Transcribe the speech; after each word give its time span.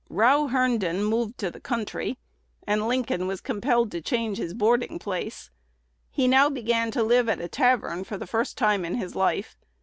Row 0.09 0.47
Herndon 0.47 1.03
moved 1.03 1.37
to 1.37 1.51
the 1.51 1.59
country, 1.59 2.17
and 2.65 2.87
Lincoln 2.87 3.27
was 3.27 3.39
compelled 3.39 3.91
to 3.91 4.01
change 4.01 4.39
his 4.39 4.55
boarding 4.55 4.97
place. 4.97 5.51
He 6.09 6.27
now 6.27 6.49
began 6.49 6.89
to 6.89 7.03
live 7.03 7.29
at 7.29 7.39
a 7.39 7.47
tavern 7.47 8.03
for 8.03 8.17
the 8.17 8.25
first 8.25 8.57
time 8.57 8.83
in 8.83 8.95
his 8.95 9.13
life. 9.15 9.55